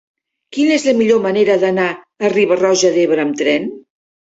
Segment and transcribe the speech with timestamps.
[0.55, 1.87] Quina és la millor manera d'anar
[2.31, 3.75] a Riba-roja d'Ebre amb tren?